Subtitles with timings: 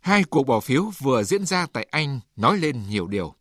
[0.00, 3.34] Hai cuộc bỏ phiếu vừa diễn ra tại Anh nói lên nhiều điều.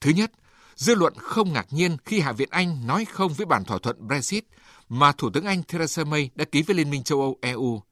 [0.00, 0.32] Thứ nhất,
[0.74, 4.06] dư luận không ngạc nhiên khi Hạ viện Anh nói không với bản thỏa thuận
[4.06, 4.44] Brexit
[4.88, 7.82] mà Thủ tướng Anh Theresa May đã ký với Liên minh châu Âu EU.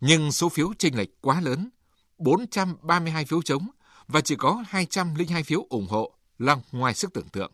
[0.00, 1.70] Nhưng số phiếu chênh lệch quá lớn,
[2.18, 3.68] 432 phiếu chống
[4.08, 7.52] và chỉ có 202 phiếu ủng hộ là ngoài sức tưởng tượng.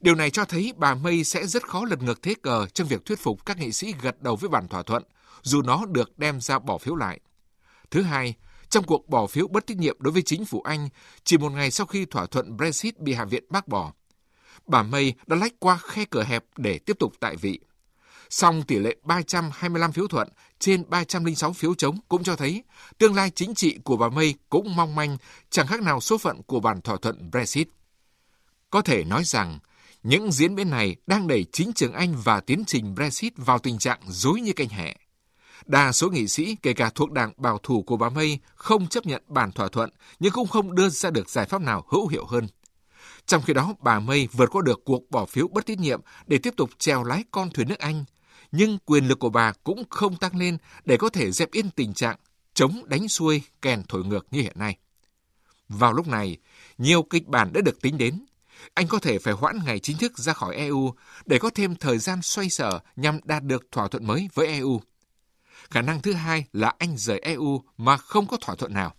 [0.00, 3.04] Điều này cho thấy bà May sẽ rất khó lật ngược thế cờ trong việc
[3.04, 5.02] thuyết phục các nghị sĩ gật đầu với bản thỏa thuận,
[5.42, 7.20] dù nó được đem ra bỏ phiếu lại.
[7.90, 8.34] Thứ hai,
[8.70, 10.88] trong cuộc bỏ phiếu bất tín nhiệm đối với chính phủ Anh,
[11.24, 13.92] chỉ một ngày sau khi thỏa thuận Brexit bị Hạ viện bác bỏ,
[14.66, 17.60] bà May đã lách qua khe cửa hẹp để tiếp tục tại vị.
[18.30, 22.62] Song tỷ lệ 325 phiếu thuận trên 306 phiếu chống cũng cho thấy
[22.98, 25.16] tương lai chính trị của bà May cũng mong manh,
[25.50, 27.68] chẳng khác nào số phận của bản thỏa thuận Brexit.
[28.70, 29.58] Có thể nói rằng,
[30.02, 33.78] những diễn biến này đang đẩy chính trường Anh và tiến trình Brexit vào tình
[33.78, 34.96] trạng dối như canh hẹ.
[35.66, 39.06] Đa số nghị sĩ, kể cả thuộc đảng bảo thủ của bà May, không chấp
[39.06, 42.26] nhận bản thỏa thuận, nhưng cũng không đưa ra được giải pháp nào hữu hiệu
[42.26, 42.46] hơn.
[43.26, 46.38] Trong khi đó, bà May vượt qua được cuộc bỏ phiếu bất tín nhiệm để
[46.38, 48.04] tiếp tục treo lái con thuyền nước Anh,
[48.52, 51.94] nhưng quyền lực của bà cũng không tăng lên để có thể dẹp yên tình
[51.94, 52.16] trạng
[52.54, 54.76] chống đánh xuôi kèn thổi ngược như hiện nay.
[55.68, 56.36] Vào lúc này,
[56.78, 58.24] nhiều kịch bản đã được tính đến.
[58.74, 60.92] Anh có thể phải hoãn ngày chính thức ra khỏi EU
[61.26, 64.80] để có thêm thời gian xoay sở nhằm đạt được thỏa thuận mới với EU.
[65.70, 68.94] Khả năng thứ hai là Anh rời EU mà không có thỏa thuận nào.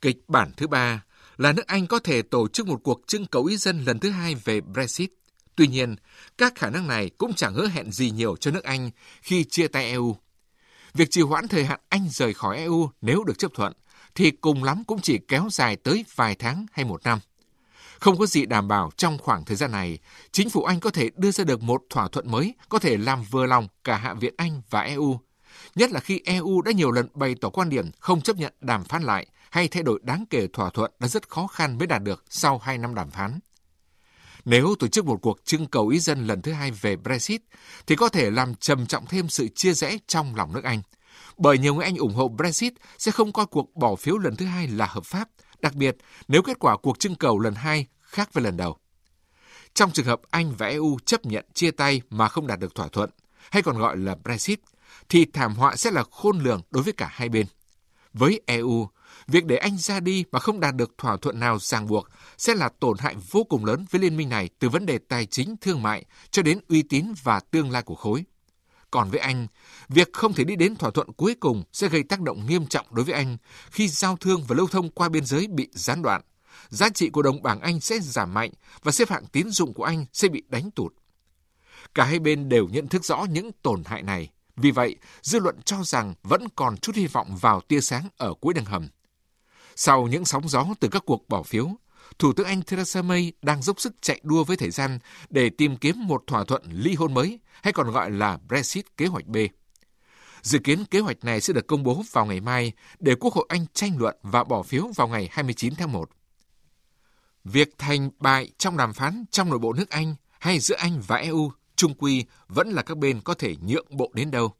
[0.00, 1.04] Kịch bản thứ ba
[1.36, 4.10] là nước Anh có thể tổ chức một cuộc trưng cầu ý dân lần thứ
[4.10, 5.10] hai về Brexit.
[5.56, 5.96] Tuy nhiên,
[6.38, 8.90] các khả năng này cũng chẳng hứa hẹn gì nhiều cho nước Anh
[9.22, 10.16] khi chia tay EU.
[10.94, 13.72] Việc trì hoãn thời hạn Anh rời khỏi EU nếu được chấp thuận,
[14.14, 17.18] thì cùng lắm cũng chỉ kéo dài tới vài tháng hay một năm.
[17.98, 19.98] Không có gì đảm bảo trong khoảng thời gian này,
[20.32, 23.22] chính phủ Anh có thể đưa ra được một thỏa thuận mới có thể làm
[23.22, 25.20] vừa lòng cả Hạ viện Anh và EU.
[25.74, 28.84] Nhất là khi EU đã nhiều lần bày tỏ quan điểm không chấp nhận đàm
[28.84, 32.02] phán lại hay thay đổi đáng kể thỏa thuận đã rất khó khăn mới đạt
[32.02, 33.38] được sau hai năm đàm phán.
[34.44, 37.42] Nếu tổ chức một cuộc trưng cầu ý dân lần thứ hai về Brexit,
[37.86, 40.82] thì có thể làm trầm trọng thêm sự chia rẽ trong lòng nước Anh.
[41.36, 44.46] Bởi nhiều người Anh ủng hộ Brexit sẽ không coi cuộc bỏ phiếu lần thứ
[44.46, 45.28] hai là hợp pháp,
[45.60, 45.96] đặc biệt
[46.28, 48.76] nếu kết quả cuộc trưng cầu lần hai khác với lần đầu.
[49.74, 52.88] Trong trường hợp Anh và EU chấp nhận chia tay mà không đạt được thỏa
[52.88, 53.10] thuận,
[53.50, 54.60] hay còn gọi là Brexit,
[55.08, 57.46] thì thảm họa sẽ là khôn lường đối với cả hai bên.
[58.12, 58.88] Với EU,
[59.26, 62.08] việc để Anh ra đi mà không đạt được thỏa thuận nào ràng buộc
[62.38, 65.26] sẽ là tổn hại vô cùng lớn với liên minh này từ vấn đề tài
[65.26, 68.24] chính thương mại cho đến uy tín và tương lai của khối.
[68.90, 69.46] Còn với Anh,
[69.88, 72.86] việc không thể đi đến thỏa thuận cuối cùng sẽ gây tác động nghiêm trọng
[72.90, 73.36] đối với Anh
[73.70, 76.22] khi giao thương và lưu thông qua biên giới bị gián đoạn.
[76.68, 78.50] Giá trị của đồng bảng Anh sẽ giảm mạnh
[78.82, 80.94] và xếp hạng tín dụng của Anh sẽ bị đánh tụt.
[81.94, 84.30] Cả hai bên đều nhận thức rõ những tổn hại này.
[84.56, 88.34] Vì vậy, dư luận cho rằng vẫn còn chút hy vọng vào tia sáng ở
[88.40, 88.88] cuối đường hầm.
[89.76, 91.68] Sau những sóng gió từ các cuộc bỏ phiếu,
[92.18, 94.98] Thủ tướng Anh Theresa May đang dốc sức chạy đua với thời gian
[95.30, 99.06] để tìm kiếm một thỏa thuận ly hôn mới, hay còn gọi là Brexit kế
[99.06, 99.36] hoạch B.
[100.42, 103.46] Dự kiến kế hoạch này sẽ được công bố vào ngày mai để Quốc hội
[103.48, 106.10] Anh tranh luận và bỏ phiếu vào ngày 29 tháng 1.
[107.44, 111.16] Việc thành bại trong đàm phán trong nội bộ nước Anh hay giữa Anh và
[111.16, 114.54] EU trung quy vẫn là các bên có thể nhượng bộ đến đâu.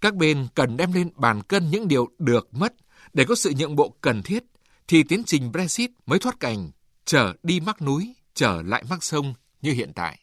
[0.00, 2.74] Các bên cần đem lên bàn cân những điều được mất
[3.12, 4.44] để có sự nhượng bộ cần thiết
[4.88, 6.70] thì tiến trình Brexit mới thoát cảnh
[7.04, 10.18] trở đi mắc núi, trở lại mắc sông như hiện tại.